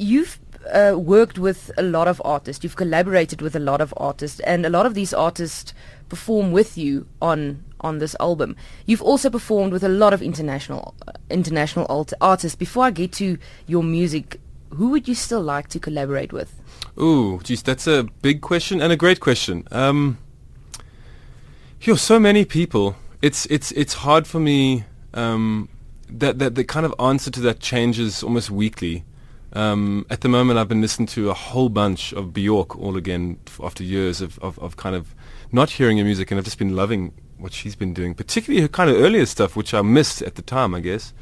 you've 0.00 0.40
uh, 0.72 0.94
worked 0.96 1.38
with 1.38 1.70
a 1.76 1.82
lot 1.82 2.08
of 2.08 2.20
artists. 2.24 2.64
You've 2.64 2.76
collaborated 2.76 3.42
with 3.42 3.54
a 3.54 3.60
lot 3.60 3.80
of 3.80 3.92
artists, 3.96 4.40
and 4.40 4.64
a 4.64 4.70
lot 4.70 4.86
of 4.86 4.94
these 4.94 5.12
artists 5.12 5.72
perform 6.08 6.52
with 6.52 6.76
you 6.76 7.06
on 7.20 7.64
on 7.80 7.98
this 7.98 8.14
album. 8.20 8.56
You've 8.86 9.02
also 9.02 9.30
performed 9.30 9.72
with 9.72 9.84
a 9.84 9.88
lot 9.88 10.12
of 10.12 10.22
international 10.22 10.94
uh, 11.06 11.12
international 11.28 11.86
alt- 11.86 12.12
artists. 12.20 12.56
Before 12.56 12.84
I 12.84 12.90
get 12.90 13.12
to 13.12 13.38
your 13.66 13.82
music, 13.82 14.40
who 14.70 14.88
would 14.88 15.06
you 15.06 15.14
still 15.14 15.42
like 15.42 15.68
to 15.68 15.78
collaborate 15.78 16.32
with? 16.32 16.54
Ooh, 16.98 17.40
geez, 17.42 17.62
that's 17.62 17.86
a 17.86 18.04
big 18.22 18.40
question 18.40 18.80
and 18.80 18.92
a 18.92 18.96
great 18.96 19.20
question. 19.20 19.66
Um, 19.70 20.18
you're 21.82 21.98
so 21.98 22.18
many 22.18 22.44
people. 22.44 22.96
It's 23.22 23.46
it's 23.46 23.72
it's 23.72 23.94
hard 23.94 24.26
for 24.26 24.40
me. 24.40 24.84
Um, 25.12 25.68
that 26.08 26.38
that 26.38 26.54
the 26.54 26.64
kind 26.64 26.86
of 26.86 26.94
answer 26.98 27.30
to 27.30 27.40
that 27.40 27.60
changes 27.60 28.22
almost 28.22 28.50
weekly. 28.50 29.04
Um, 29.52 30.06
at 30.10 30.20
the 30.20 30.28
moment, 30.28 30.58
I've 30.58 30.68
been 30.68 30.80
listening 30.80 31.08
to 31.08 31.30
a 31.30 31.34
whole 31.34 31.68
bunch 31.68 32.12
of 32.12 32.32
Bjork 32.32 32.78
all 32.78 32.96
again 32.96 33.38
after 33.62 33.82
years 33.82 34.20
of, 34.20 34.38
of, 34.38 34.58
of 34.60 34.76
kind 34.76 34.94
of 34.94 35.14
not 35.50 35.70
hearing 35.70 35.98
her 35.98 36.04
music, 36.04 36.30
and 36.30 36.38
I've 36.38 36.44
just 36.44 36.58
been 36.58 36.76
loving 36.76 37.12
what 37.38 37.52
she's 37.52 37.74
been 37.74 37.94
doing, 37.94 38.14
particularly 38.14 38.62
her 38.62 38.68
kind 38.68 38.90
of 38.90 38.96
earlier 38.96 39.26
stuff, 39.26 39.56
which 39.56 39.74
I 39.74 39.82
missed 39.82 40.22
at 40.22 40.36
the 40.36 40.42
time, 40.42 40.74
I 40.74 40.80
guess. 40.80 41.12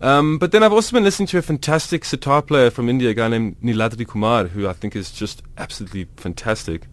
Um, 0.00 0.38
but 0.38 0.50
then 0.50 0.62
I've 0.64 0.72
also 0.72 0.92
been 0.92 1.04
listening 1.04 1.28
to 1.28 1.38
a 1.38 1.42
fantastic 1.42 2.04
sitar 2.04 2.42
player 2.42 2.70
from 2.70 2.88
India, 2.88 3.10
a 3.10 3.14
guy 3.14 3.28
named 3.28 3.56
Niladri 3.62 4.06
Kumar, 4.06 4.48
who 4.48 4.66
I 4.66 4.72
think 4.72 4.96
is 4.96 5.12
just 5.12 5.42
absolutely 5.56 6.08
fantastic. 6.16 6.88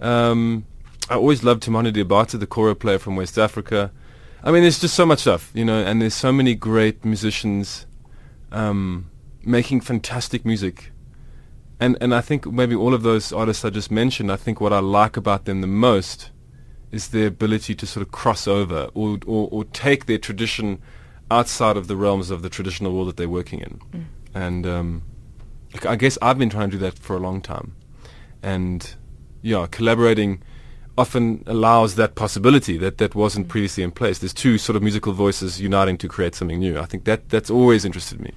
Um, 0.00 0.66
I 1.08 1.14
always 1.14 1.44
loved 1.44 1.62
Toumani 1.62 1.92
Diabaté, 1.92 2.38
the 2.38 2.46
kora 2.46 2.74
player 2.74 2.98
from 2.98 3.14
West 3.14 3.38
Africa. 3.38 3.92
I 4.42 4.50
mean, 4.50 4.62
there's 4.62 4.80
just 4.80 4.94
so 4.94 5.06
much 5.06 5.20
stuff, 5.20 5.52
you 5.54 5.64
know, 5.64 5.82
and 5.84 6.02
there's 6.02 6.14
so 6.14 6.32
many 6.32 6.56
great 6.56 7.04
musicians 7.04 7.86
um, 8.50 9.08
making 9.44 9.80
fantastic 9.80 10.44
music. 10.44 10.92
And 11.80 11.96
and 12.00 12.14
I 12.14 12.20
think 12.20 12.46
maybe 12.46 12.74
all 12.74 12.94
of 12.94 13.02
those 13.02 13.32
artists 13.32 13.64
I 13.64 13.70
just 13.70 13.90
mentioned, 13.90 14.30
I 14.30 14.36
think 14.36 14.60
what 14.60 14.72
I 14.72 14.78
like 14.78 15.16
about 15.16 15.44
them 15.44 15.60
the 15.60 15.66
most 15.66 16.30
is 16.90 17.08
their 17.08 17.26
ability 17.26 17.74
to 17.74 17.86
sort 17.86 18.06
of 18.06 18.12
cross 18.12 18.46
over 18.46 18.90
or, 18.94 19.18
or, 19.26 19.48
or 19.50 19.64
take 19.64 20.06
their 20.06 20.18
tradition 20.18 20.80
outside 21.30 21.76
of 21.76 21.88
the 21.88 21.96
realms 21.96 22.30
of 22.30 22.42
the 22.42 22.50
traditional 22.50 22.92
world 22.94 23.08
that 23.08 23.16
they're 23.16 23.28
working 23.28 23.60
in. 23.60 23.80
Mm. 23.92 24.04
And 24.34 24.66
um, 24.66 25.02
I 25.88 25.96
guess 25.96 26.18
I've 26.20 26.38
been 26.38 26.50
trying 26.50 26.70
to 26.70 26.76
do 26.76 26.80
that 26.84 26.98
for 26.98 27.16
a 27.16 27.18
long 27.18 27.40
time. 27.40 27.74
And 28.42 28.94
yeah, 29.40 29.66
collaborating 29.70 30.42
often 30.98 31.42
allows 31.46 31.94
that 31.94 32.14
possibility 32.14 32.76
that 32.76 32.98
that 32.98 33.14
wasn't 33.14 33.48
previously 33.48 33.82
in 33.82 33.90
place. 33.90 34.18
There's 34.18 34.34
two 34.34 34.58
sort 34.58 34.76
of 34.76 34.82
musical 34.82 35.14
voices 35.14 35.60
uniting 35.60 35.96
to 35.98 36.08
create 36.08 36.34
something 36.34 36.58
new. 36.58 36.78
I 36.78 36.84
think 36.84 37.04
that 37.04 37.30
that's 37.30 37.50
always 37.50 37.84
interested 37.84 38.20
me. 38.20 38.32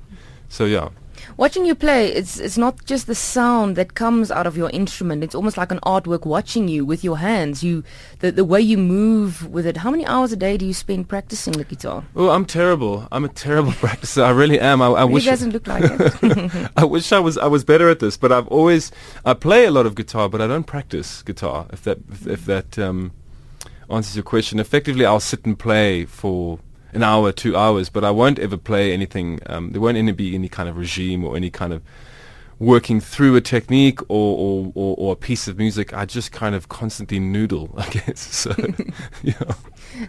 So 0.50 0.66
yeah. 0.66 0.90
Watching 1.38 1.66
you 1.66 1.76
play, 1.76 2.12
it's 2.14 2.40
it's 2.40 2.58
not 2.58 2.86
just 2.86 3.08
the 3.08 3.16
sound 3.16 3.76
that 3.76 3.94
comes 3.94 4.32
out 4.32 4.48
of 4.48 4.56
your 4.56 4.70
instrument. 4.70 5.24
It's 5.24 5.36
almost 5.36 5.58
like 5.58 5.72
an 5.72 5.80
artwork 5.80 6.26
watching 6.26 6.68
you 6.68 6.86
with 6.86 7.04
your 7.04 7.18
hands. 7.18 7.64
You 7.64 7.84
the 8.20 8.32
the 8.32 8.46
way 8.46 8.62
you 8.62 8.78
move 8.78 9.50
with 9.50 9.66
it. 9.66 9.78
How 9.78 9.92
many 9.92 10.06
hours 10.06 10.32
a 10.32 10.36
day 10.36 10.58
do 10.58 10.66
you 10.66 10.74
spend 10.74 11.10
practicing 11.10 11.54
the 11.54 11.64
guitar? 11.64 12.06
Oh, 12.16 12.30
I'm 12.30 12.46
terrible. 12.46 13.08
I'm 13.12 13.26
a 13.26 13.30
terrible 13.30 13.72
practicer. 13.84 14.24
I 14.24 14.30
really 14.30 14.60
am. 14.60 14.82
I, 14.82 14.88
I 14.88 15.04
wish 15.04 15.26
it 15.26 15.30
doesn't 15.30 15.52
look 15.52 15.68
like 15.68 15.84
it. 15.86 16.72
I 16.78 16.86
wish 16.86 17.12
I 17.12 17.20
was 17.20 17.38
I 17.38 17.48
was 17.48 17.64
better 17.64 17.90
at 17.90 18.00
this, 18.00 18.18
but 18.18 18.32
I've 18.32 18.48
always 18.48 18.92
I 19.26 19.34
play 19.34 19.66
a 19.66 19.72
lot 19.72 19.86
of 19.86 19.96
guitar, 19.96 20.30
but 20.30 20.42
I 20.42 20.48
don't 20.48 20.68
practice 20.68 21.22
guitar. 21.22 21.68
If 21.72 21.84
that 21.84 22.00
if, 22.12 22.28
if 22.28 22.46
that 22.46 22.80
um, 22.80 23.12
answers 23.90 24.16
your 24.16 24.24
question, 24.24 24.60
effectively, 24.60 25.06
I'll 25.06 25.20
sit 25.20 25.46
and 25.46 25.58
play 25.58 26.06
for 26.06 26.60
an 26.96 27.04
hour, 27.04 27.32
two 27.32 27.56
hours, 27.56 27.90
but 27.90 28.04
I 28.04 28.12
won't 28.12 28.40
ever 28.40 28.58
play 28.58 28.94
anything. 28.94 29.40
Um, 29.46 29.72
there 29.72 29.82
won't 29.82 29.98
any 29.98 30.12
be 30.12 30.34
any 30.34 30.50
kind 30.50 30.70
of 30.70 30.78
regime 30.78 31.24
or 31.24 31.36
any 31.36 31.50
kind 31.50 31.74
of 31.74 31.84
working 32.58 33.02
through 33.02 33.36
a 33.36 33.42
technique 33.42 34.02
or, 34.04 34.38
or, 34.38 34.72
or, 34.76 34.96
or, 34.98 35.14
a 35.14 35.16
piece 35.16 35.48
of 35.48 35.58
music. 35.58 35.94
I 35.94 36.06
just 36.06 36.32
kind 36.32 36.56
of 36.56 36.70
constantly 36.70 37.20
noodle, 37.20 37.70
I 37.78 37.90
guess. 37.90 38.20
So, 38.20 38.56
yeah. 39.24 39.54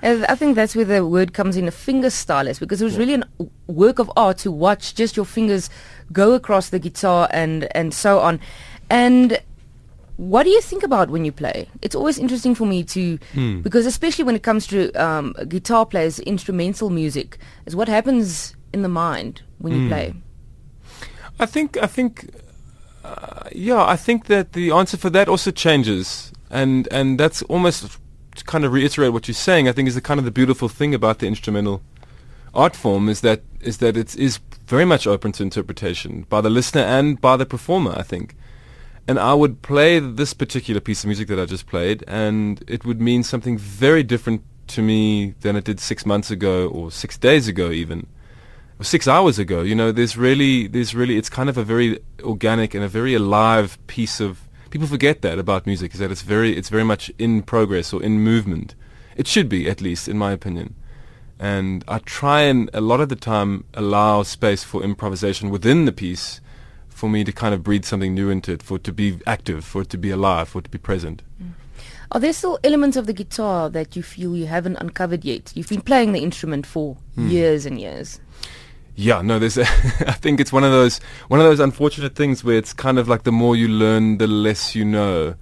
I 0.03 0.35
think 0.35 0.55
that's 0.55 0.77
where 0.77 0.85
the 0.85 1.05
word 1.05 1.33
comes 1.33 1.57
in, 1.57 1.67
a 1.67 1.73
finger 1.73 2.11
stylist, 2.11 2.61
because 2.61 2.81
it 2.81 2.85
was 2.85 2.97
really 2.97 3.15
a 3.15 3.27
work 3.67 3.99
of 3.99 4.11
art 4.17 4.39
to 4.39 4.53
watch 4.53 4.95
just 4.95 5.17
your 5.17 5.27
fingers 5.27 5.69
go 6.13 6.35
across 6.35 6.69
the 6.69 6.79
guitar 6.79 7.29
and, 7.33 7.69
and 7.77 7.93
so 7.93 8.21
on. 8.21 8.41
And 8.91 9.41
what 10.17 10.45
do 10.45 10.51
you 10.51 10.61
think 10.61 10.83
about 10.83 11.11
when 11.11 11.25
you 11.25 11.33
play? 11.33 11.69
It's 11.83 11.95
always 11.95 12.19
interesting 12.19 12.55
for 12.55 12.67
me 12.67 12.85
to, 12.85 13.19
hmm. 13.33 13.61
because 13.61 13.87
especially 13.87 14.25
when 14.25 14.35
it 14.35 14.43
comes 14.43 14.67
to 14.69 14.91
um, 14.93 15.35
guitar 15.49 15.85
players, 15.85 16.19
instrumental 16.21 16.91
music, 16.91 17.39
is 17.67 17.77
what 17.77 17.89
happens 17.89 18.57
in 18.73 18.83
the 18.83 18.89
mind 18.89 19.43
when 19.59 19.73
you 19.75 19.81
hmm. 19.83 19.89
play. 19.89 20.15
I 21.39 21.45
think, 21.45 21.77
I 21.83 21.87
think, 21.87 22.31
uh, 23.05 23.49
yeah, 23.53 23.85
I 23.85 23.97
think 23.97 24.27
that 24.27 24.55
the 24.55 24.71
answer 24.71 24.97
for 24.97 25.11
that 25.11 25.29
also 25.29 25.51
changes, 25.51 26.33
and 26.51 26.89
and 26.91 27.21
that's 27.21 27.43
almost 27.43 27.99
to 28.37 28.45
kind 28.45 28.65
of 28.65 28.73
reiterate 28.73 29.13
what 29.13 29.29
you're 29.29 29.35
saying. 29.35 29.69
I 29.69 29.73
think 29.73 29.87
is 29.87 29.95
the 29.95 30.01
kind 30.01 30.19
of 30.19 30.25
the 30.25 30.31
beautiful 30.31 30.69
thing 30.69 30.95
about 30.95 31.19
the 31.19 31.27
instrumental 31.27 31.83
art 32.55 32.75
form 32.75 33.11
is 33.11 33.21
that 33.21 33.43
is 33.61 33.79
that 33.79 33.99
it 33.99 34.17
is 34.17 34.41
very 34.67 34.87
much 34.87 35.07
open 35.07 35.33
to 35.33 35.43
interpretation 35.43 36.25
by 36.31 36.41
the 36.41 36.49
listener 36.49 36.83
and 36.83 37.21
by 37.21 37.37
the 37.37 37.45
performer. 37.45 37.95
I 37.97 38.03
think 38.03 38.35
and 39.09 39.19
I 39.19 39.35
would 39.35 39.63
play 39.63 39.99
this 39.99 40.35
particular 40.35 40.81
piece 40.81 41.05
of 41.05 41.09
music 41.09 41.29
that 41.29 41.39
I 41.39 41.45
just 41.45 41.67
played, 41.67 42.03
and 42.09 42.63
it 42.67 42.85
would 42.85 43.01
mean 43.01 43.23
something 43.23 43.57
very 43.57 44.03
different 44.03 44.43
to 44.69 44.83
me 44.83 45.35
than 45.41 45.55
it 45.57 45.65
did 45.65 45.79
six 45.79 46.05
months 46.05 46.31
ago 46.31 46.69
or 46.69 46.91
six 46.91 47.17
days 47.17 47.47
ago, 47.47 47.71
even 47.71 48.07
or 48.81 48.85
six 48.85 49.07
hours 49.07 49.39
ago. 49.39 49.63
You 49.63 49.75
know, 49.75 49.93
there's 49.93 50.17
really, 50.17 50.67
there's 50.67 50.95
really, 50.95 51.17
it's 51.17 51.31
kind 51.31 51.49
of 51.49 51.57
a 51.57 51.65
very 51.65 52.01
organic 52.23 52.75
and 52.75 52.83
a 52.83 52.89
very 52.89 53.15
alive 53.15 53.79
piece 53.87 54.21
of. 54.21 54.41
People 54.71 54.89
forget 54.89 55.23
that 55.23 55.39
about 55.39 55.67
music 55.67 55.95
is 55.95 56.01
that 56.01 56.11
it's 56.11 56.23
very, 56.23 56.57
it's 56.57 56.69
very 56.69 56.85
much 56.85 57.11
in 57.19 57.43
progress 57.43 57.93
or 57.93 58.03
in 58.03 58.21
movement. 58.21 58.75
It 59.17 59.27
should 59.27 59.49
be, 59.49 59.71
at 59.71 59.81
least, 59.81 60.09
in 60.09 60.19
my 60.19 60.33
opinion. 60.33 60.75
And 61.39 61.85
I 61.87 61.99
try 62.01 62.43
and 62.43 62.69
a 62.75 62.81
lot 62.81 63.01
of 63.01 63.09
the 63.09 63.17
time 63.17 63.65
allow 63.75 64.23
space 64.25 64.65
for 64.65 64.83
improvisation 64.83 65.51
within 65.51 65.85
the 65.85 65.93
piece 65.93 66.41
for 66.97 67.11
me 67.11 67.23
to 67.25 67.31
kind 67.31 67.53
of 67.53 67.63
breathe 67.63 67.85
something 67.85 68.15
new 68.15 68.31
into 68.31 68.53
it, 68.53 68.63
for 68.63 68.77
it 68.79 68.85
to 68.85 68.91
be 68.91 69.19
active, 69.27 69.67
for 69.67 69.83
it 69.83 69.91
to 69.91 69.99
be 69.99 70.11
alive, 70.11 70.49
for 70.49 70.61
it 70.61 70.65
to 70.65 70.71
be 70.71 70.79
present. 70.79 71.23
Mm. 71.43 71.51
Are 72.13 72.19
there 72.19 72.33
still 72.33 72.59
elements 72.65 72.97
of 72.97 73.07
the 73.07 73.13
guitar 73.13 73.69
that 73.69 73.95
you 73.95 74.03
feel 74.03 74.35
you 74.35 74.47
haven't 74.47 74.77
uncovered 74.77 75.23
yet? 75.23 75.53
You've 75.55 75.69
been 75.69 75.83
playing 75.83 76.13
the 76.13 76.21
instrument 76.21 76.65
for 76.65 76.97
mm. 77.15 77.31
years 77.31 77.67
and 77.67 77.79
years. 77.79 78.19
Yeah, 78.95 79.21
no, 79.21 79.39
there's. 79.39 79.59
A 79.59 79.63
I 80.09 80.13
think 80.13 80.41
it's 80.41 80.55
one 80.55 80.65
of 80.65 80.71
those 80.71 80.99
one 81.29 81.39
of 81.39 81.45
those 81.45 81.61
unfortunate 81.61 82.15
things 82.15 82.43
where 82.43 82.57
it's 82.57 82.73
kind 82.73 82.99
of 82.99 83.09
like 83.09 83.25
the 83.25 83.33
more 83.33 83.55
you 83.55 83.69
learn, 83.69 84.17
the 84.17 84.27
less 84.27 84.75
you 84.75 84.87
know. 84.87 85.35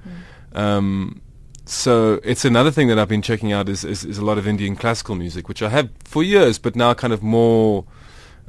Mm. 0.54 0.58
Um, 0.58 1.22
so 1.66 2.18
it's 2.24 2.44
another 2.44 2.72
thing 2.72 2.88
that 2.88 2.98
I've 2.98 3.08
been 3.08 3.22
checking 3.22 3.52
out 3.52 3.68
is, 3.68 3.84
is, 3.84 4.04
is 4.04 4.18
a 4.18 4.24
lot 4.24 4.38
of 4.38 4.48
Indian 4.48 4.74
classical 4.74 5.14
music, 5.14 5.48
which 5.48 5.62
I 5.62 5.68
have 5.68 5.88
for 6.02 6.24
years, 6.24 6.58
but 6.58 6.74
now 6.74 6.94
kind 6.94 7.12
of 7.12 7.22
more 7.22 7.84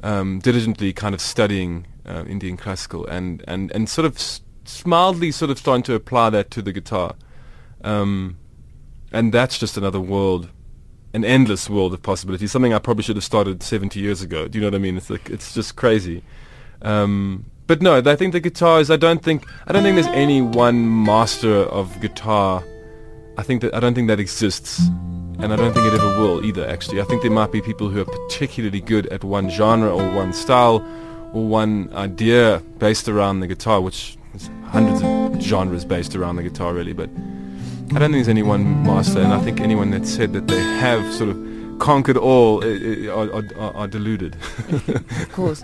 um, 0.02 0.40
diligently 0.40 0.92
kind 0.92 1.14
of 1.14 1.20
studying 1.20 1.86
uh, 2.06 2.24
Indian 2.28 2.56
classical 2.56 3.06
and, 3.06 3.42
and, 3.46 3.70
and 3.72 3.88
sort 3.88 4.06
of 4.06 4.16
s- 4.16 4.40
mildly 4.84 5.30
sort 5.30 5.50
of 5.50 5.58
starting 5.58 5.82
to 5.84 5.94
apply 5.94 6.30
that 6.30 6.50
to 6.52 6.62
the 6.62 6.72
guitar. 6.72 7.14
Um, 7.82 8.38
and 9.12 9.32
that's 9.32 9.58
just 9.58 9.76
another 9.76 10.00
world, 10.00 10.50
an 11.14 11.24
endless 11.24 11.70
world 11.70 11.94
of 11.94 12.02
possibilities. 12.02 12.52
Something 12.52 12.74
I 12.74 12.78
probably 12.78 13.04
should 13.04 13.16
have 13.16 13.24
started 13.24 13.62
70 13.62 14.00
years 14.00 14.22
ago. 14.22 14.48
Do 14.48 14.58
you 14.58 14.62
know 14.62 14.68
what 14.68 14.74
I 14.74 14.78
mean? 14.78 14.96
It's 14.96 15.10
like 15.10 15.30
it's 15.30 15.54
just 15.54 15.76
crazy. 15.76 16.22
Um, 16.82 17.46
but 17.66 17.82
no, 17.82 17.96
I 17.96 18.16
think 18.16 18.32
the 18.32 18.40
guitar 18.40 18.80
is. 18.80 18.90
I 18.90 18.96
don't 18.96 19.22
think 19.22 19.44
I 19.66 19.72
don't 19.72 19.82
think 19.82 19.96
there's 19.96 20.14
any 20.14 20.40
one 20.42 21.04
master 21.04 21.62
of 21.64 22.00
guitar. 22.00 22.62
I 23.38 23.42
think 23.42 23.60
that 23.62 23.74
I 23.74 23.80
don't 23.80 23.94
think 23.94 24.08
that 24.08 24.20
exists 24.20 24.80
and 25.38 25.52
I 25.52 25.56
don't 25.56 25.74
think 25.74 25.86
it 25.86 25.92
ever 25.94 26.18
will 26.18 26.44
either, 26.44 26.66
actually. 26.66 27.00
I 27.00 27.04
think 27.04 27.22
there 27.22 27.30
might 27.30 27.52
be 27.52 27.60
people 27.60 27.88
who 27.90 28.00
are 28.00 28.06
particularly 28.06 28.80
good 28.80 29.06
at 29.08 29.22
one 29.22 29.50
genre 29.50 29.94
or 29.94 30.14
one 30.14 30.32
style 30.32 30.78
one 31.32 31.90
idea 31.94 32.62
based 32.78 33.08
around 33.08 33.40
the 33.40 33.46
guitar, 33.46 33.80
which 33.80 34.16
is 34.34 34.48
hundreds 34.66 35.02
of 35.02 35.42
genres 35.42 35.84
based 35.84 36.14
around 36.16 36.36
the 36.36 36.42
guitar, 36.42 36.74
really. 36.74 36.92
But 36.92 37.10
I 37.94 37.98
don't 37.98 38.12
think 38.12 38.12
there's 38.12 38.28
any 38.28 38.42
one 38.42 38.82
master, 38.82 39.20
and 39.20 39.32
I 39.32 39.40
think 39.40 39.60
anyone 39.60 39.90
that 39.90 40.06
said 40.06 40.32
that 40.32 40.48
they 40.48 40.60
have 40.60 41.12
sort 41.14 41.30
of 41.30 41.78
conquered 41.78 42.16
all 42.16 42.64
eh, 42.64 43.06
eh, 43.06 43.08
are, 43.08 43.32
are, 43.34 43.76
are 43.76 43.88
deluded. 43.88 44.36
of 44.88 45.32
course. 45.32 45.62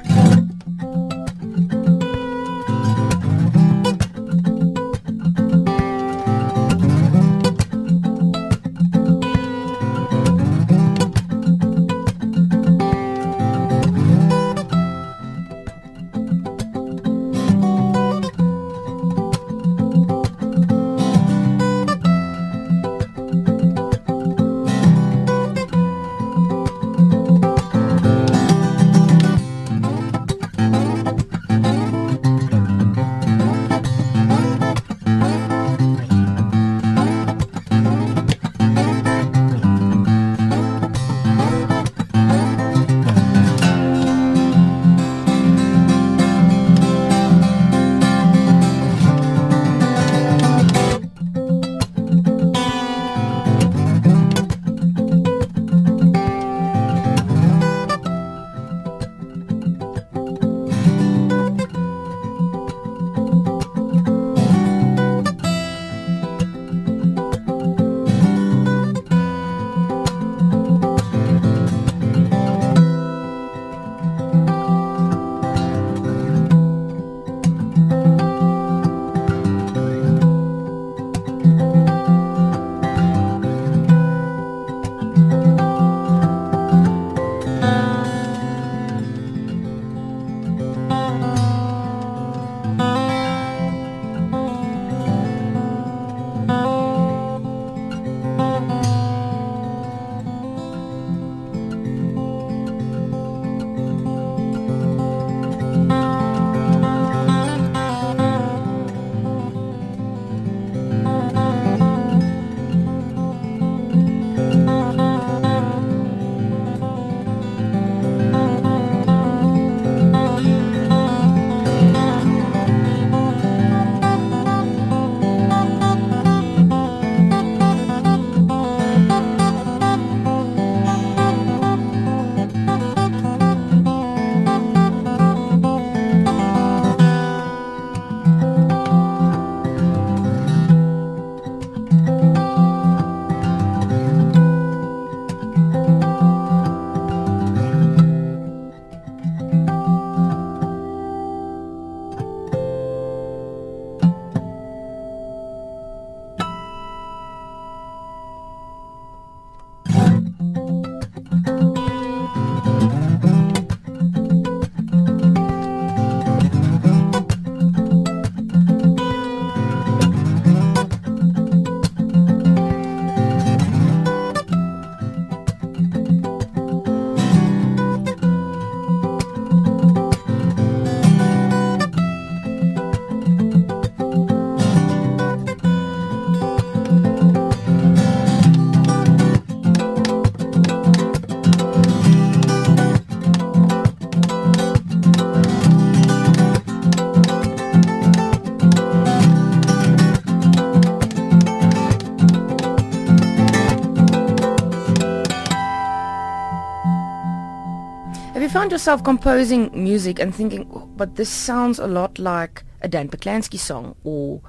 Found 208.62 208.70
yourself 208.70 209.02
composing 209.02 209.68
music 209.74 210.20
and 210.20 210.32
thinking, 210.32 210.70
oh, 210.72 210.88
but 210.96 211.16
this 211.16 211.28
sounds 211.28 211.80
a 211.80 211.86
lot 211.88 212.16
like 212.20 212.62
a 212.80 212.86
Dan 212.86 213.08
Patlansky 213.08 213.58
song 213.58 213.96
or 214.04 214.40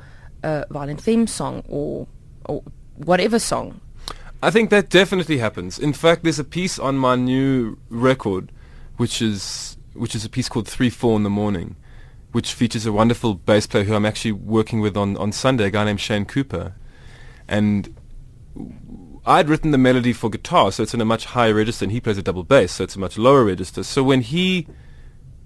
a 0.43 0.67
Violent 0.69 1.01
Femme 1.01 1.25
song 1.25 1.63
or, 1.67 2.05
or 2.45 2.61
whatever 2.97 3.39
song? 3.39 3.81
I 4.43 4.51
think 4.51 4.69
that 4.69 4.89
definitely 4.91 5.39
happens. 5.39 5.79
In 5.79 5.93
fact, 5.93 6.21
there's 6.21 6.37
a 6.37 6.43
piece 6.43 6.77
on 6.77 6.95
my 6.95 7.15
new 7.15 7.79
record, 7.89 8.51
which 8.97 9.19
is 9.19 9.77
which 9.93 10.13
is 10.13 10.23
a 10.23 10.29
piece 10.29 10.47
called 10.47 10.67
Three 10.67 10.91
Four 10.91 11.15
in 11.15 11.23
the 11.23 11.31
Morning, 11.31 11.75
which 12.33 12.53
features 12.53 12.85
a 12.85 12.91
wonderful 12.91 13.33
bass 13.33 13.65
player 13.65 13.83
who 13.83 13.95
I'm 13.95 14.05
actually 14.05 14.33
working 14.33 14.79
with 14.79 14.95
on, 14.95 15.17
on 15.17 15.31
Sunday, 15.31 15.65
a 15.65 15.69
guy 15.71 15.85
named 15.85 16.01
Shane 16.01 16.25
Cooper. 16.25 16.75
And 17.47 17.95
I'd 19.25 19.47
written 19.47 19.71
the 19.71 19.77
melody 19.77 20.11
for 20.11 20.29
guitar, 20.29 20.71
so 20.71 20.83
it's 20.83 20.93
in 20.93 20.99
a 20.99 21.05
much 21.05 21.25
higher 21.25 21.53
register, 21.53 21.85
and 21.85 21.91
he 21.91 22.01
plays 22.01 22.17
a 22.17 22.21
double 22.21 22.43
bass, 22.43 22.73
so 22.73 22.83
it's 22.83 22.95
a 22.95 22.99
much 22.99 23.17
lower 23.17 23.43
register. 23.45 23.83
So 23.83 24.03
when 24.03 24.21
he 24.21 24.67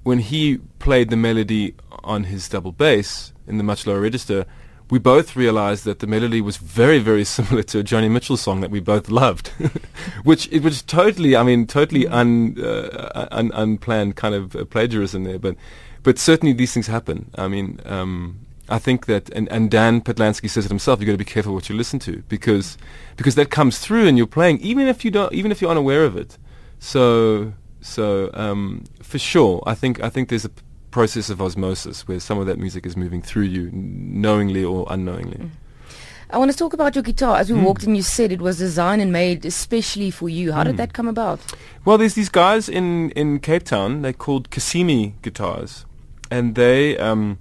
when 0.03 0.19
he 0.19 0.57
played 0.79 1.09
the 1.09 1.17
melody 1.17 1.75
on 2.03 2.25
his 2.25 2.47
double 2.47 2.71
bass 2.71 3.33
in 3.45 3.57
the 3.57 3.63
much 3.63 3.85
lower 3.85 3.99
register, 3.99 4.45
we 4.89 4.99
both 4.99 5.35
realized 5.35 5.83
that 5.83 5.99
the 5.99 6.07
melody 6.07 6.39
was 6.39 6.57
very, 6.57 6.99
very 6.99 7.23
similar 7.35 7.61
to 7.63 7.79
a 7.79 7.83
Joni 7.83 8.09
Mitchell 8.09 8.37
song 8.37 8.61
that 8.61 8.71
we 8.71 8.79
both 8.79 9.09
loved, 9.09 9.49
which 10.23 10.47
it 10.51 10.63
was 10.63 10.81
totally, 10.81 11.35
I 11.35 11.43
mean, 11.43 11.67
totally 11.67 12.07
un, 12.07 12.55
uh, 12.59 13.27
un, 13.31 13.51
unplanned 13.53 14.15
kind 14.15 14.33
of 14.33 14.69
plagiarism 14.69 15.23
there, 15.23 15.39
but 15.39 15.55
but 16.03 16.17
certainly 16.17 16.53
these 16.53 16.73
things 16.73 16.87
happen. 16.87 17.29
I 17.35 17.49
mean, 17.49 17.81
um, 17.85 18.39
I 18.69 18.79
think 18.79 19.05
that, 19.05 19.29
and, 19.29 19.47
and 19.49 19.71
Dan 19.71 20.01
Patlansky 20.01 20.49
says 20.49 20.65
it 20.65 20.69
himself. 20.69 20.99
You've 20.99 21.07
got 21.07 21.13
to 21.13 21.17
be 21.17 21.25
careful 21.25 21.53
what 21.53 21.69
you 21.69 21.75
listen 21.75 21.99
to 21.99 22.23
because 22.27 22.77
because 23.15 23.35
that 23.35 23.49
comes 23.49 23.79
through 23.79 24.07
and 24.07 24.17
you're 24.17 24.27
playing, 24.27 24.59
even 24.59 24.87
if 24.87 25.05
you 25.05 25.11
don't, 25.11 25.33
even 25.33 25.51
if 25.51 25.61
you're 25.61 25.71
unaware 25.71 26.03
of 26.03 26.17
it. 26.17 26.37
So 26.79 27.53
so 27.81 28.29
um, 28.33 28.83
for 29.01 29.19
sure, 29.19 29.63
I 29.65 29.73
think 29.73 30.03
I 30.03 30.09
think 30.09 30.29
there's 30.29 30.45
a 30.45 30.51
process 30.91 31.29
of 31.29 31.41
osmosis 31.41 32.07
where 32.07 32.19
some 32.19 32.39
of 32.39 32.47
that 32.47 32.57
music 32.59 32.85
is 32.85 32.97
moving 32.97 33.21
through 33.21 33.43
you, 33.43 33.69
knowingly 33.71 34.63
or 34.63 34.85
unknowingly. 34.89 35.37
Mm. 35.37 35.51
I 36.29 36.37
want 36.37 36.51
to 36.51 36.57
talk 36.57 36.73
about 36.73 36.93
your 36.93 37.03
guitar. 37.03 37.37
As 37.37 37.49
we 37.49 37.57
mm. 37.57 37.63
walked 37.63 37.83
in, 37.85 37.95
you 37.95 38.01
said 38.01 38.33
it 38.33 38.41
was 38.41 38.57
designed 38.57 39.01
and 39.01 39.13
made 39.13 39.45
especially 39.45 40.11
for 40.11 40.27
you. 40.27 40.51
How 40.51 40.63
mm. 40.63 40.67
did 40.67 40.77
that 40.77 40.93
come 40.93 41.07
about? 41.07 41.39
Well, 41.85 41.97
there's 41.97 42.15
these 42.15 42.29
guys 42.29 42.67
in, 42.67 43.11
in 43.11 43.39
Cape 43.39 43.63
Town. 43.63 44.01
They're 44.01 44.11
called 44.11 44.49
Cassini 44.49 45.15
guitars, 45.21 45.85
and 46.29 46.55
they 46.55 46.97
um, 46.97 47.39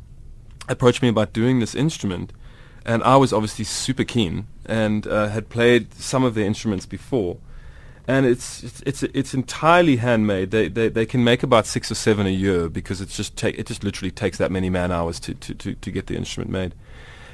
approached 0.69 1.03
me 1.03 1.09
about 1.09 1.33
doing 1.33 1.61
this 1.61 1.75
instrument, 1.75 2.33
and 2.85 3.03
I 3.03 3.17
was 3.17 3.33
obviously 3.33 3.65
super 3.65 4.05
keen 4.05 4.47
and 4.65 5.07
uh, 5.07 5.29
had 5.29 5.49
played 5.49 5.95
some 5.95 6.25
of 6.25 6.35
their 6.35 6.45
instruments 6.45 6.87
before 6.87 7.39
and 8.09 8.25
it's 8.25 8.63
it's 8.63 8.83
it's, 8.83 9.03
it's 9.03 9.35
entirely 9.35 9.97
handmade. 9.97 10.51
They, 10.51 10.69
they 10.69 10.89
they 10.89 11.07
can 11.07 11.25
make 11.25 11.43
about 11.43 11.67
six 11.67 11.91
or 11.91 11.97
seven 11.97 12.27
a 12.27 12.31
year 12.31 12.69
because 12.69 13.01
it's 13.01 13.17
just 13.17 13.37
take 13.37 13.59
it 13.59 13.67
just 13.67 13.83
literally 13.83 14.11
takes 14.11 14.39
that 14.39 14.53
many 14.53 14.71
man 14.71 14.93
hours 14.93 15.19
to, 15.21 15.35
to, 15.35 15.55
to, 15.55 15.75
to 15.75 15.91
get 15.91 16.07
the 16.07 16.17
instrument 16.17 16.51
made. 16.51 16.75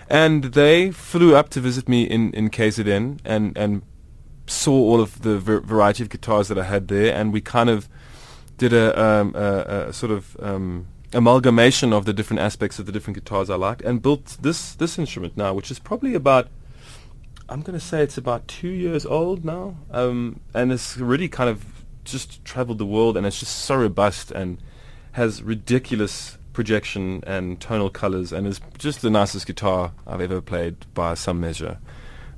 And 0.09 0.45
they 0.45 0.91
flew 0.91 1.37
up 1.37 1.49
to 1.51 1.61
visit 1.61 1.89
me 1.89 2.05
in, 2.05 2.33
in 2.33 2.51
KZN 2.51 3.21
and 3.25 3.57
and 3.57 3.83
saw 4.47 4.73
all 4.73 5.01
of 5.01 5.23
the 5.23 5.39
ver- 5.39 5.61
variety 5.61 6.03
of 6.03 6.09
guitars 6.09 6.49
that 6.49 6.59
I 6.59 6.65
had 6.65 6.89
there, 6.89 7.15
and 7.15 7.33
we 7.33 7.41
kind 7.41 7.69
of 7.69 7.89
did 8.57 8.73
a, 8.73 9.01
um, 9.01 9.35
a, 9.35 9.89
a 9.89 9.93
sort 9.93 10.13
of 10.13 10.37
um, 10.41 10.87
amalgamation 11.15 11.93
of 11.93 12.05
the 12.05 12.13
different 12.13 12.41
aspects 12.41 12.79
of 12.79 12.87
the 12.87 12.93
different 12.93 13.17
guitars 13.17 13.51
I 13.51 13.57
liked, 13.57 13.83
and 13.83 14.03
built 14.03 14.39
this 14.41 14.75
this 14.75 14.99
instrument 14.99 15.37
now, 15.37 15.53
which 15.55 15.71
is 15.71 15.79
probably 15.79 16.15
about 16.15 16.49
I'm 17.49 17.61
going 17.61 17.79
to 17.79 17.85
say 17.85 18.03
it's 18.03 18.17
about 18.17 18.49
two 18.49 18.71
years 18.71 19.05
old 19.05 19.45
now, 19.45 19.77
um, 19.91 20.41
and 20.55 20.73
it's 20.73 20.97
really 20.97 21.29
kind 21.29 21.51
of 21.51 21.85
just 22.03 22.45
traveled 22.45 22.79
the 22.79 22.87
world, 22.87 23.17
and 23.17 23.27
it's 23.27 23.39
just 23.39 23.57
so 23.57 23.77
robust 23.77 24.31
and 24.31 24.59
has 25.13 25.43
ridiculous 25.43 26.39
projection 26.55 27.23
and 27.27 27.61
tonal 27.61 27.91
colors, 27.91 28.33
and 28.33 28.47
is 28.47 28.61
just 28.79 29.03
the 29.03 29.11
nicest 29.11 29.47
guitar 29.47 29.93
I've 30.07 30.23
ever 30.23 30.41
played 30.41 30.87
by 30.95 31.13
some 31.15 31.41
measure. 31.41 31.79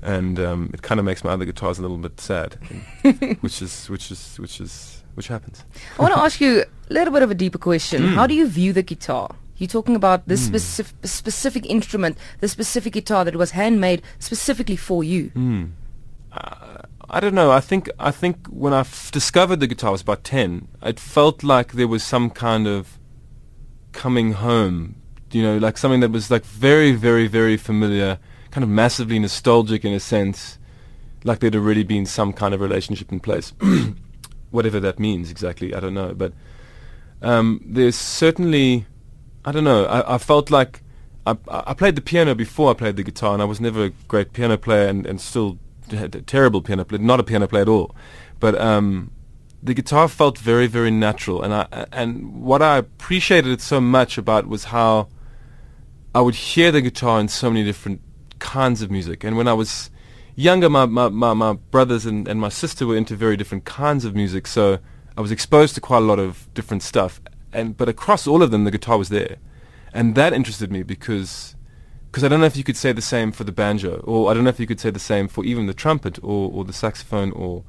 And 0.03 0.39
um, 0.41 0.71
it 0.75 0.83
kind 0.83 0.99
of 0.99 1.07
makes 1.07 1.23
my 1.23 1.31
other 1.31 1.45
guitars 1.45 1.79
a 1.79 1.83
little 1.83 1.97
bit 1.97 2.21
sad, 2.21 2.55
which 3.41 3.63
is 3.63 3.89
which 3.89 4.11
is 4.11 4.37
which 4.39 4.61
is 4.61 5.04
which 5.15 5.29
happens. 5.29 5.65
I 5.99 6.03
want 6.03 6.15
to 6.15 6.21
ask 6.21 6.41
you 6.41 6.65
a 6.91 6.93
little 6.93 7.13
bit 7.13 7.23
of 7.23 7.31
a 7.31 7.35
deeper 7.35 7.59
question. 7.59 8.03
Mm. 8.03 8.15
How 8.15 8.27
do 8.27 8.35
you 8.35 8.47
view 8.47 8.73
the 8.73 8.83
guitar? 8.83 9.35
You're 9.57 9.69
talking 9.69 9.95
about 9.95 10.27
this 10.27 10.43
mm. 10.43 10.49
specific, 10.49 10.97
specific 11.05 11.67
instrument, 11.67 12.19
the 12.41 12.49
specific 12.49 12.93
guitar 12.93 13.25
that 13.25 13.37
was 13.37 13.53
handmade 13.53 14.03
specifically 14.19 14.77
for 14.77 15.05
you. 15.05 15.31
Mm. 15.35 15.73
Uh, 16.33 16.79
I 17.09 17.21
don't 17.21 17.35
know. 17.35 17.53
I 17.53 17.61
think 17.61 17.89
I 17.99 18.11
think 18.11 18.47
when 18.49 18.73
I 18.73 18.81
f- 18.81 19.13
discovered 19.13 19.61
the 19.61 19.67
guitar, 19.67 19.89
I 19.89 19.93
was 19.93 20.03
about 20.03 20.25
ten. 20.25 20.69
It 20.83 20.99
felt 20.99 21.45
like 21.45 21.73
there 21.73 21.87
was 21.87 22.03
some 22.03 22.31
kind 22.31 22.67
of 22.67 22.99
coming 23.93 24.33
home. 24.33 24.97
You 25.31 25.43
know, 25.43 25.59
like 25.59 25.79
something 25.79 26.01
that 26.01 26.11
was 26.11 26.31
like 26.31 26.45
very, 26.45 26.93
very, 26.93 27.27
very 27.27 27.57
familiar, 27.57 28.19
kind 28.51 28.63
of 28.63 28.71
massively 28.71 29.19
nostalgic 29.19 29.85
in 29.85 29.93
a 29.93 29.99
sense, 29.99 30.59
like 31.25 31.41
there'd 31.41 31.57
already 31.57 31.83
been 31.83 32.07
some 32.07 32.33
kind 32.33 32.55
of 32.55 32.61
relationship 32.61 33.11
in 33.11 33.19
place. 33.19 33.53
Whatever 34.55 34.79
that 34.81 34.99
means 34.99 35.31
exactly, 35.31 35.75
I 35.75 35.81
don't 35.81 35.95
know. 35.95 36.15
But 36.15 36.33
um, 37.21 37.61
there's 37.65 37.97
certainly 37.97 38.87
I 39.45 39.53
don't 39.53 39.65
know. 39.65 39.85
I, 39.85 40.15
I 40.15 40.19
felt 40.19 40.51
like 40.51 40.83
I, 41.27 41.37
I 41.49 41.75
played 41.75 41.97
the 41.97 42.01
piano 42.03 42.35
before 42.35 42.71
I 42.71 42.75
played 42.75 42.97
the 42.97 43.03
guitar, 43.03 43.35
and 43.35 43.43
I 43.43 43.47
was 43.47 43.61
never 43.61 43.85
a 43.85 43.91
great 44.09 44.33
piano 44.33 44.57
player, 44.57 44.89
and, 44.89 45.07
and 45.07 45.21
still 45.21 45.59
had 45.91 46.15
a 46.15 46.23
terrible 46.23 46.63
piano 46.63 46.85
player, 46.85 47.01
not 47.01 47.21
a 47.21 47.25
piano 47.25 47.47
player 47.47 47.63
at 47.63 47.69
all. 47.69 47.95
But 48.41 48.59
um, 48.61 49.11
the 49.63 49.75
guitar 49.75 50.09
felt 50.09 50.39
very, 50.39 50.67
very 50.67 50.91
natural, 50.91 51.43
and 51.43 51.53
I 51.53 51.87
and 51.93 52.43
what 52.43 52.63
I 52.63 52.79
appreciated 52.79 53.51
it 53.53 53.61
so 53.61 53.81
much 53.81 54.19
about 54.19 54.47
was 54.47 54.65
how 54.65 55.09
I 56.15 56.21
would 56.21 56.35
hear 56.35 56.71
the 56.71 56.81
guitar 56.81 57.21
in 57.21 57.29
so 57.29 57.51
many 57.51 57.65
different 57.65 58.01
kinds 58.39 58.83
of 58.83 58.91
music. 58.91 59.25
And 59.25 59.37
when 59.37 59.49
I 59.49 59.55
was 59.55 59.91
younger, 60.35 60.69
my 60.69 60.87
my, 60.87 61.09
my, 61.09 61.35
my 61.35 61.53
brothers 61.55 62.07
and, 62.07 62.29
and 62.29 62.41
my 62.41 62.49
sister 62.49 62.87
were 62.87 62.97
into 62.97 63.17
very 63.17 63.37
different 63.37 63.65
kinds 63.65 64.05
of 64.05 64.15
music, 64.15 64.47
so 64.47 64.79
I 65.17 65.21
was 65.21 65.31
exposed 65.31 65.75
to 65.77 65.81
quite 65.81 65.99
a 65.99 66.07
lot 66.07 66.19
of 66.19 66.49
different 66.55 66.83
stuff 66.83 67.21
and 67.55 67.77
but 67.77 67.89
across 67.89 68.27
all 68.27 68.43
of 68.43 68.51
them, 68.51 68.65
the 68.65 68.71
guitar 68.71 68.99
was 68.99 69.09
there, 69.09 69.37
and 69.93 70.15
that 70.17 70.33
interested 70.33 70.71
me 70.71 70.83
because 70.83 71.55
because 72.07 72.25
I 72.25 72.29
don't 72.29 72.41
know 72.41 72.47
if 72.47 72.57
you 72.57 72.65
could 72.65 72.77
say 72.77 72.93
the 72.93 73.01
same 73.01 73.33
for 73.33 73.45
the 73.45 73.53
banjo, 73.53 74.01
or 74.05 74.31
I 74.31 74.35
don't 74.35 74.45
know 74.45 74.51
if 74.51 74.61
you 74.61 74.67
could 74.67 74.81
say 74.81 74.91
the 74.91 74.99
same 74.99 75.29
for 75.29 75.45
even 75.45 75.67
the 75.67 75.75
trumpet 75.75 76.19
or, 76.23 76.51
or 76.53 76.65
the 76.65 76.73
saxophone, 76.73 77.31
or 77.31 77.65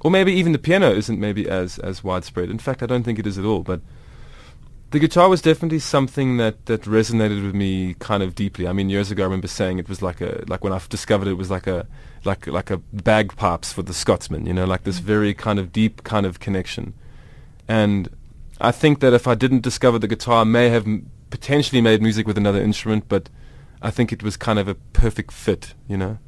or 0.00 0.10
maybe 0.10 0.32
even 0.32 0.52
the 0.52 0.58
piano 0.58 0.90
isn't 0.90 1.18
maybe 1.18 1.48
as 1.48 1.78
as 1.80 2.04
widespread. 2.04 2.48
In 2.48 2.58
fact, 2.58 2.82
I 2.82 2.86
don't 2.86 3.02
think 3.02 3.18
it 3.18 3.26
is 3.26 3.38
at 3.38 3.44
all. 3.44 3.62
But 3.62 3.80
the 4.90 4.98
guitar 4.98 5.28
was 5.28 5.42
definitely 5.42 5.80
something 5.80 6.38
that, 6.38 6.64
that 6.66 6.82
resonated 6.82 7.44
with 7.44 7.54
me 7.54 7.94
kind 7.98 8.22
of 8.22 8.34
deeply. 8.34 8.66
I 8.66 8.72
mean, 8.72 8.88
years 8.88 9.10
ago, 9.10 9.22
I 9.22 9.26
remember 9.26 9.48
saying 9.48 9.78
it 9.78 9.88
was 9.88 10.00
like 10.00 10.20
a 10.20 10.44
like 10.48 10.64
when 10.64 10.72
I 10.72 10.80
discovered 10.88 11.28
it, 11.28 11.32
it 11.32 11.34
was 11.34 11.50
like 11.50 11.66
a 11.66 11.86
like 12.24 12.46
like 12.46 12.70
a 12.70 12.78
bagpipes 12.78 13.72
for 13.72 13.82
the 13.82 13.92
Scotsman. 13.92 14.46
You 14.46 14.54
know, 14.54 14.64
like 14.64 14.84
this 14.84 15.00
mm. 15.00 15.04
very 15.04 15.34
kind 15.34 15.58
of 15.58 15.72
deep 15.72 16.04
kind 16.04 16.24
of 16.24 16.40
connection, 16.40 16.94
and 17.66 18.08
I 18.60 18.72
think 18.72 19.00
that 19.00 19.12
if 19.12 19.26
I 19.26 19.34
didn't 19.34 19.60
discover 19.60 19.98
the 19.98 20.08
guitar, 20.08 20.40
I 20.40 20.44
may 20.44 20.70
have 20.70 20.86
m- 20.86 21.10
potentially 21.30 21.80
made 21.80 22.00
music 22.00 22.26
with 22.26 22.38
another 22.38 22.60
instrument, 22.60 23.04
but 23.08 23.28
I 23.82 23.90
think 23.90 24.12
it 24.12 24.22
was 24.22 24.36
kind 24.36 24.58
of 24.58 24.68
a 24.68 24.74
perfect 24.74 25.32
fit, 25.32 25.74
you 25.86 25.96
know. 25.96 26.18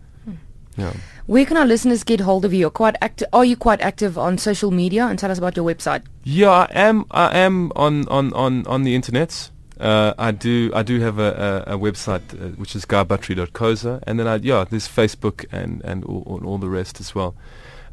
Yeah. 0.76 0.92
Where 1.26 1.44
can 1.44 1.56
our 1.56 1.66
listeners 1.66 2.02
get 2.04 2.20
hold 2.20 2.44
of 2.44 2.52
you? 2.52 2.66
Are 2.66 2.70
quite 2.70 2.96
active? 3.00 3.28
Are 3.32 3.44
you 3.44 3.56
quite 3.56 3.80
active 3.80 4.18
on 4.18 4.38
social 4.38 4.70
media? 4.70 5.06
And 5.06 5.18
tell 5.18 5.30
us 5.30 5.38
about 5.38 5.56
your 5.56 5.64
website. 5.64 6.02
Yeah, 6.24 6.50
I 6.50 6.68
am. 6.72 7.04
I 7.10 7.38
am 7.38 7.72
on 7.76 8.08
on 8.08 8.32
on 8.32 8.66
on 8.66 8.82
the 8.82 8.94
internet. 8.94 9.50
Uh, 9.78 10.12
I 10.18 10.30
do. 10.30 10.70
I 10.74 10.82
do 10.82 11.00
have 11.00 11.18
a, 11.18 11.64
a, 11.66 11.74
a 11.74 11.78
website 11.78 12.34
uh, 12.34 12.48
which 12.56 12.76
is 12.76 12.84
guybuttery.coza, 12.84 14.02
and 14.06 14.18
then 14.18 14.26
I 14.26 14.36
yeah, 14.36 14.64
there's 14.68 14.88
Facebook 14.88 15.46
and 15.52 15.82
and 15.84 16.04
all, 16.04 16.22
all, 16.26 16.46
all 16.46 16.58
the 16.58 16.68
rest 16.68 17.00
as 17.00 17.14
well. 17.14 17.34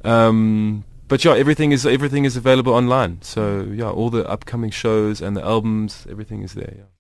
Um, 0.04 0.84
but 1.08 1.24
yeah, 1.24 1.36
everything 1.36 1.72
is 1.72 1.86
everything 1.86 2.26
is 2.26 2.36
available 2.36 2.74
online. 2.74 3.20
So 3.22 3.68
yeah, 3.72 3.90
all 3.90 4.10
the 4.10 4.28
upcoming 4.28 4.72
shows 4.72 5.22
and 5.22 5.38
the 5.38 5.44
albums, 5.44 6.06
everything 6.10 6.44
is 6.44 6.54
there. 6.54 6.74
Yeah. 6.76 6.97